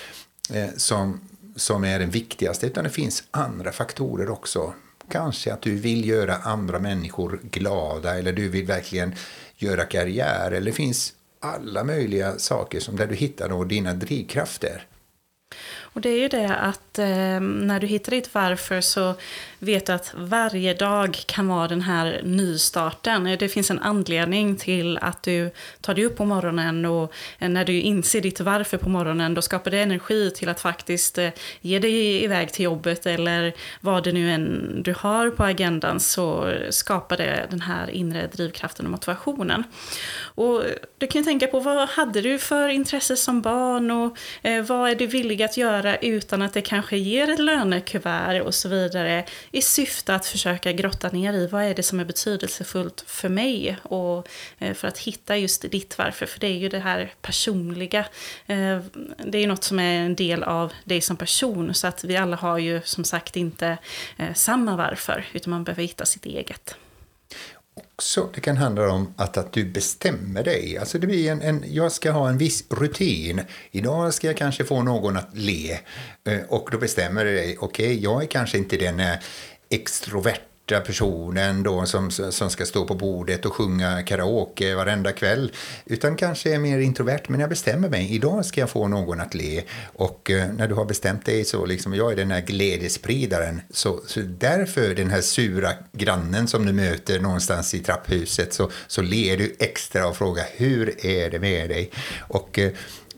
eh, 0.53 0.69
som, 0.77 1.21
som 1.55 1.83
är 1.83 1.99
den 1.99 2.09
viktigaste, 2.09 2.65
utan 2.67 2.83
det 2.83 2.89
finns 2.89 3.23
andra 3.31 3.71
faktorer 3.71 4.29
också. 4.29 4.73
Kanske 5.09 5.53
att 5.53 5.61
du 5.61 5.75
vill 5.75 6.07
göra 6.07 6.35
andra 6.35 6.79
människor 6.79 7.39
glada 7.43 8.17
eller 8.17 8.33
du 8.33 8.49
vill 8.49 8.65
verkligen 8.65 9.15
göra 9.55 9.85
karriär. 9.85 10.51
Eller 10.51 10.65
det 10.65 10.71
finns 10.71 11.13
alla 11.39 11.83
möjliga 11.83 12.39
saker 12.39 12.79
som 12.79 12.95
där 12.95 13.07
du 13.07 13.15
hittar 13.15 13.49
då 13.49 13.63
dina 13.63 13.93
drivkrafter. 13.93 14.87
Och 15.98 16.01
det 16.01 16.10
är 16.10 16.20
ju 16.20 16.27
det 16.27 16.56
att 16.56 17.00
eh, 17.00 17.39
när 17.39 17.80
du 17.80 17.88
hittar 17.88 18.12
ditt 18.12 18.34
varför 18.34 18.82
så 18.82 19.16
vet 19.60 19.86
du 19.86 19.94
att 19.94 20.13
varje 20.16 20.74
dag 20.74 21.18
kan 21.25 21.48
vara 21.48 21.68
den 21.68 21.82
här 21.82 22.22
nystarten. 22.24 23.27
Eh, 23.27 23.38
det 23.38 23.50
finns 23.50 23.72
en 23.72 23.80
anledning 23.80 24.56
till 24.56 24.98
att 24.98 25.24
du 25.24 25.51
tar 25.82 25.94
dig 25.94 26.06
upp 26.06 26.18
på 26.18 26.25
morgonen 26.25 26.86
och 26.86 27.13
eh, 27.39 27.50
när 27.50 27.66
du 27.66 27.82
inser 27.82 28.22
ditt 28.22 28.39
varför 28.39 28.77
på 28.77 28.89
morgonen 28.89 29.34
då 29.34 29.42
skapar 29.42 29.72
det 29.72 29.80
energi 29.80 30.32
till 30.32 30.50
att 30.50 30.60
faktiskt 30.60 31.18
eh, 31.18 31.30
ge 31.62 31.80
dig 31.80 32.24
iväg 32.24 32.51
till 32.51 32.66
jobbet 32.66 33.06
eller 33.06 33.54
vad 33.82 34.04
det 34.04 34.12
nu 34.12 34.32
än 34.32 34.74
du 34.84 34.96
har 34.98 35.30
på 35.30 35.44
agendan 35.44 36.00
så 36.00 36.54
skapar 36.70 37.18
det 37.18 37.48
den 37.50 37.62
här 37.62 37.89
inre 37.89 38.27
drivkraften 38.27 38.86
och 38.86 38.92
motivationen. 38.92 39.63
Och 40.20 40.63
du 40.98 41.08
kan 41.08 41.22
ju 41.22 41.25
tänka 41.25 41.48
på 41.48 41.60
vad 41.60 41.89
hade 41.89 42.22
du 42.22 42.39
för 42.39 42.70
intresse 42.70 43.18
som 43.18 43.42
barn 43.42 43.92
och 43.92 44.18
eh, 44.42 44.63
vad 44.63 44.89
är 44.89 44.96
du 44.96 45.08
villig 45.08 45.44
att 45.44 45.58
göra 45.58 45.87
utan 45.96 46.41
att 46.41 46.53
det 46.53 46.62
kanske 46.62 46.98
ger 46.98 47.29
ett 47.29 47.39
lönekuvert 47.39 48.41
och 48.41 48.56
så 48.56 48.70
vidare 48.70 49.25
i 49.51 49.62
syfte 49.62 50.15
att 50.15 50.25
försöka 50.25 50.72
grotta 50.72 51.10
ner 51.10 51.34
i 51.34 51.48
vad 51.48 51.63
är 51.63 51.75
det 51.75 51.84
som 51.84 52.00
är 52.00 52.06
betydelsefullt 52.06 53.03
för 53.08 53.29
mig 53.29 53.77
och 53.84 54.27
eh, 54.60 54.74
för 54.74 54.88
att 54.88 54.98
hitta 54.98 55.38
just 55.38 55.72
ditt 55.72 55.98
varför. 55.98 56.25
För 56.25 56.39
det 56.39 56.48
är 56.48 56.58
ju 56.58 56.70
det 56.70 56.79
här 56.79 57.13
personliga. 57.22 58.00
Eh, 58.48 58.79
det 59.25 59.38
är 59.38 59.41
ju 59.41 59.48
något 59.48 59.63
som 59.63 59.79
är 59.79 60.00
en 60.00 60.15
del 60.15 60.44
av 60.44 60.74
dig 60.84 61.01
som 61.01 61.17
person 61.17 61.74
så 61.74 61.88
att 61.88 62.03
vi 62.03 62.17
alla 62.17 62.36
har 62.36 62.58
ju 62.58 62.82
som 62.84 63.03
sagt 63.03 63.36
inte 63.36 63.77
eh, 64.17 64.34
samma 64.34 64.75
varför 64.75 65.25
utan 65.34 65.51
man 65.51 65.63
behöver 65.63 65.82
hitta 65.84 66.06
sitt 66.06 66.25
eget 66.25 66.75
också. 67.98 68.30
Det 68.34 68.42
kan 68.42 68.58
handla 68.58 68.92
om 68.92 69.13
att, 69.18 69.38
att 69.38 69.54
du 69.54 69.66
bestämmer 69.66 70.44
dig. 70.44 70.77
Alltså 70.77 71.00
det 71.00 71.08
blir 71.08 71.32
en, 71.32 71.42
en, 71.42 71.63
jag 71.68 71.92
ska 71.92 72.12
ha 72.12 72.30
en 72.30 72.38
viss 72.38 72.63
rutin. 72.70 73.42
Idag 73.72 74.13
ska 74.13 74.27
jag 74.27 74.38
kanske 74.38 74.63
få 74.63 74.84
någon 74.84 75.18
att 75.18 75.30
le. 75.34 75.72
Eh, 76.24 76.39
och 76.50 76.70
då 76.72 76.77
bestämmer 76.77 77.25
du 77.25 77.36
dig. 77.36 77.58
Okej, 77.60 77.86
okay, 77.86 78.00
jag 78.00 78.24
är 78.24 78.27
kanske 78.27 78.58
inte 78.58 78.77
den 78.77 79.00
eh, 79.00 79.16
extroverta 79.70 80.42
första 80.67 80.86
personen 80.86 81.63
då 81.63 81.86
som, 81.86 82.12
som 82.12 82.50
ska 82.50 82.65
stå 82.65 82.86
på 82.86 82.95
bordet 82.95 83.45
och 83.45 83.53
sjunga 83.53 84.03
karaoke 84.03 84.75
varenda 84.75 85.12
kväll. 85.12 85.51
Utan 85.86 86.15
kanske 86.15 86.53
är 86.53 86.59
mer 86.59 86.79
introvert, 86.79 87.21
men 87.27 87.39
jag 87.39 87.50
bestämmer 87.50 87.89
mig. 87.89 88.15
Idag 88.15 88.45
ska 88.45 88.59
jag 88.59 88.69
få 88.69 88.88
någon 88.88 89.19
att 89.21 89.33
le. 89.33 89.63
Och 89.95 90.31
eh, 90.31 90.47
när 90.53 90.67
du 90.67 90.75
har 90.75 90.86
bestämt 90.86 91.25
dig 91.25 91.45
så, 91.45 91.65
liksom, 91.65 91.93
jag 91.93 92.12
är 92.12 92.15
den 92.15 92.31
här 92.31 92.41
glädjespridaren. 92.41 93.62
Så, 93.69 94.01
så 94.07 94.19
därför 94.19 94.95
den 94.95 95.09
här 95.09 95.21
sura 95.21 95.74
grannen 95.91 96.47
som 96.47 96.65
du 96.65 96.74
möter 96.74 97.19
någonstans 97.19 97.74
i 97.74 97.79
trapphuset 97.79 98.53
så, 98.53 98.71
så 98.88 99.01
ler 99.01 99.38
du 99.38 99.55
extra 99.59 100.07
och 100.07 100.17
frågar 100.17 100.45
hur 100.57 101.05
är 101.05 101.29
det 101.29 101.39
med 101.39 101.69
dig? 101.69 101.91
Och 102.29 102.59
eh, 102.59 102.71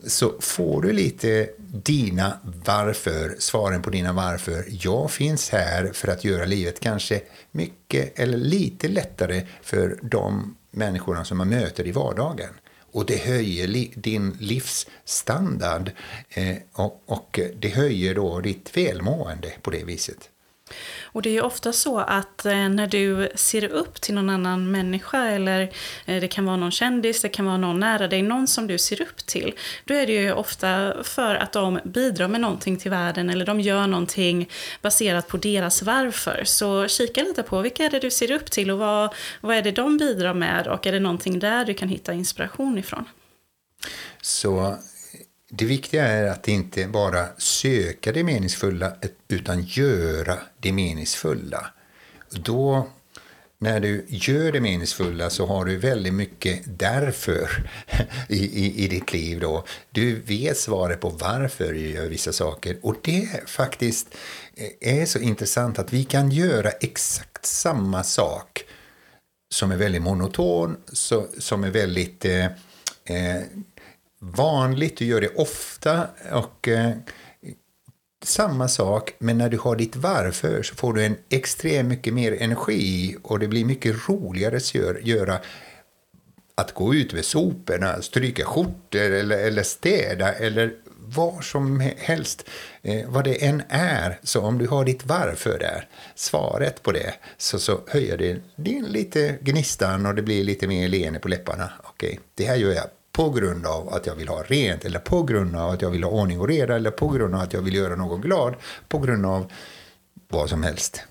så 0.08 0.34
får 0.39 0.82
du 0.82 0.94
lite 0.94 1.50
dina 1.58 2.39
varför, 2.65 3.36
svaren 3.39 3.82
på 3.82 3.89
dina 3.89 4.13
varför. 4.13 4.65
Jag 4.68 5.12
finns 5.12 5.50
här 5.50 5.91
för 5.94 6.08
att 6.08 6.24
göra 6.24 6.46
livet 6.46 6.79
kanske 6.79 7.22
mycket 7.51 8.20
eller 8.20 8.38
lite 8.38 8.88
lättare 8.88 9.46
för 9.62 10.00
de 10.01 10.56
människorna 10.72 11.25
som 11.25 11.38
man 11.38 11.50
möter 11.50 11.88
i 11.88 11.91
vardagen. 11.91 12.50
Och 12.91 13.06
det 13.06 13.18
höjer 13.18 13.68
li 13.68 13.91
din 13.96 14.38
livsstandard 14.39 15.91
eh, 16.29 16.56
och, 16.74 17.03
och 17.06 17.39
det 17.60 17.70
höjer 17.70 18.15
då 18.15 18.39
ditt 18.39 18.77
välmående 18.77 19.53
på 19.62 19.72
det 19.72 19.84
viset. 19.84 20.29
Och 21.04 21.22
det 21.22 21.30
är 21.30 21.34
ju 21.34 21.42
ofta 21.42 21.74
så 21.74 22.00
att 22.00 22.46
eh, 22.46 22.70
när 22.70 22.88
du 22.88 23.30
ser 23.36 23.64
upp 23.66 24.02
till 24.02 24.16
någon 24.16 24.30
annan 24.30 24.72
människa 24.72 25.26
eller 25.26 25.62
eh, 26.06 26.22
det 26.22 26.28
kan 26.28 26.46
vara 26.46 26.58
någon 26.58 26.72
kändis, 26.72 27.22
det 27.22 27.30
kan 27.30 27.46
vara 27.46 27.58
någon 27.58 27.80
nära 27.80 28.08
dig, 28.08 28.22
någon 28.22 28.48
som 28.48 28.68
du 28.68 28.78
ser 28.78 29.02
upp 29.02 29.26
till. 29.26 29.54
Då 29.86 29.94
är 29.94 30.08
det 30.08 30.14
ju 30.14 30.34
ofta 30.34 30.94
för 31.04 31.36
att 31.36 31.52
de 31.52 31.80
bidrar 31.84 32.28
med 32.28 32.42
någonting 32.42 32.78
till 32.78 32.92
världen 32.92 33.30
eller 33.30 33.46
de 33.46 33.60
gör 33.60 33.88
någonting 33.88 34.50
baserat 34.82 35.28
på 35.28 35.38
deras 35.38 35.82
varför. 35.82 36.44
Så 36.46 36.88
kika 36.88 37.24
lite 37.24 37.44
på 37.44 37.62
vilka 37.62 37.86
är 37.86 37.90
det 37.90 38.00
du 38.00 38.12
ser 38.12 38.32
upp 38.32 38.52
till 38.52 38.72
och 38.72 38.80
vad, 38.80 39.14
vad 39.42 39.56
är 39.56 39.62
det 39.62 39.72
de 39.72 39.98
bidrar 39.98 40.34
med 40.34 40.68
och 40.68 40.88
är 40.88 40.92
det 40.92 41.00
någonting 41.00 41.40
där 41.40 41.66
du 41.66 41.74
kan 41.74 41.90
hitta 41.90 42.14
inspiration 42.14 42.78
ifrån? 42.78 43.06
Så 44.22 44.78
det 45.50 45.65
viktiga 45.65 46.08
är 46.08 46.27
att 46.27 46.48
inte 46.48 46.88
bara 46.88 47.27
söka 47.38 48.12
det 48.12 48.24
meningsfulla 48.24 48.94
utan 49.27 49.63
göra 49.63 50.38
det 50.60 50.72
meningsfulla. 50.72 51.65
Då, 52.29 52.89
när 53.58 53.79
du 53.79 54.06
gör 54.08 54.51
det 54.51 54.62
meningsfulla 54.62 55.29
så 55.29 55.46
har 55.46 55.65
du 55.65 55.77
väldigt 55.77 56.13
mycket 56.13 56.62
därför 56.65 57.70
i, 58.29 58.65
i, 58.65 58.86
i 58.86 58.88
ditt 58.88 59.13
liv. 59.13 59.39
Då. 59.39 59.65
Du 59.91 60.15
vet 60.15 60.58
svaret 60.58 61.01
på 61.01 61.10
varför 61.10 61.74
du 61.74 61.89
gör 61.89 62.08
vissa 62.08 62.34
saker. 62.34 62.77
Och 62.82 62.96
det 63.01 63.29
faktiskt 63.46 64.08
eh, 64.56 65.01
är 65.01 65.06
så 65.06 65.20
intressant 65.20 65.79
att 65.79 65.94
vi 65.94 66.03
kan 66.03 66.32
göra 66.32 66.70
exakt 66.70 67.46
samma 67.46 68.03
sak 68.03 68.63
som 69.53 69.72
är 69.72 69.77
väldigt 69.77 70.01
monoton, 70.01 70.77
så, 70.94 71.27
som 71.38 71.63
är 71.63 71.72
väldigt 71.72 72.25
eh, 72.25 72.46
eh 73.06 73.41
vanligt, 74.20 74.98
du 74.98 75.06
gör 75.06 75.22
det 75.22 75.36
ofta 75.36 76.08
och 76.32 76.68
eh, 76.68 76.92
samma 78.24 78.68
sak, 78.68 79.14
men 79.20 79.38
när 79.38 79.50
du 79.50 79.58
har 79.58 79.76
ditt 79.76 79.96
varför 79.96 80.64
så 80.64 80.76
får 80.76 80.94
du 80.94 81.06
en 81.06 81.18
extremt 81.30 81.90
mycket 81.90 82.14
mer 82.14 82.42
energi 82.42 83.16
och 83.24 83.40
det 83.40 83.48
blir 83.48 83.66
mycket 83.66 84.10
roligare 84.10 84.58
att 84.58 84.76
göra 85.08 85.40
att 86.56 86.74
gå 86.74 86.96
ut 86.96 87.14
med 87.14 87.26
soporna, 87.26 88.02
stryka 88.02 88.46
skjortor 88.46 89.02
eller, 89.02 89.38
eller 89.38 89.64
städa 89.64 90.34
eller 90.34 90.74
vad 91.16 91.44
som 91.44 91.80
helst, 91.98 92.50
eh, 92.82 93.10
vad 93.10 93.24
det 93.24 93.46
än 93.46 93.64
är. 93.70 94.20
Så 94.24 94.42
om 94.42 94.58
du 94.58 94.68
har 94.68 94.86
ditt 94.86 95.06
varför 95.06 95.60
där, 95.60 95.88
svaret 96.16 96.84
på 96.84 96.92
det, 96.92 97.14
så, 97.38 97.60
så 97.60 97.80
höjer 97.88 98.18
det 98.18 98.42
din 98.56 98.86
lite 98.86 99.38
gnistan 99.42 100.06
och 100.06 100.16
det 100.16 100.22
blir 100.22 100.44
lite 100.44 100.68
mer 100.68 100.88
leende 100.88 101.20
på 101.20 101.28
läpparna. 101.28 101.72
Okej, 101.84 102.10
okay, 102.10 102.20
det 102.36 102.46
här 102.46 102.56
gör 102.56 102.72
jag 102.72 102.86
på 103.20 103.30
grund 103.30 103.66
av 103.66 103.90
att 103.90 104.06
jag 104.06 104.16
vill 104.16 104.28
ha 104.28 104.44
rent 104.44 104.86
eller 104.86 105.00
på 105.00 105.24
grund 105.24 105.56
av 105.56 105.70
att 105.70 105.82
jag 105.82 105.90
vill 105.90 106.04
ha 106.04 106.12
ordning 106.12 106.40
och 106.40 106.48
reda 106.48 106.76
eller 106.76 106.92
på 106.92 107.08
grund 107.08 107.36
av 107.36 107.42
att 107.42 107.54
jag 107.54 107.62
vill 107.62 107.74
göra 107.76 107.96
någon 107.96 108.22
glad 108.22 108.56
på 108.88 109.00
grund 109.00 109.26
av 109.26 109.52
vad 110.28 110.50
som 110.50 110.64
helst. 110.64 111.04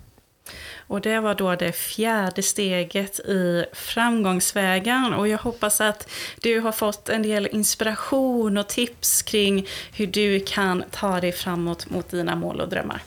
Och 0.77 1.01
det 1.01 1.21
var 1.21 1.35
då 1.35 1.55
det 1.55 1.73
fjärde 1.73 2.43
steget 2.43 3.19
i 3.19 3.65
framgångsvägen. 3.73 5.15
Och 5.15 5.29
jag 5.29 5.39
hoppas 5.39 5.81
att 5.81 6.11
du 6.41 6.61
har 6.61 6.73
fått 6.73 7.09
en 7.09 7.23
del 7.23 7.49
inspiration 7.53 8.59
och 8.59 8.69
tips 8.69 9.23
kring 9.23 9.67
hur 9.93 10.07
du 10.07 10.41
kan 10.41 10.85
ta 10.91 11.21
dig 11.21 11.33
framåt 11.33 11.91
mot 11.91 12.11
dina 12.11 12.37
mål 12.37 12.61
och 12.61 12.69
drömmar. 12.69 13.03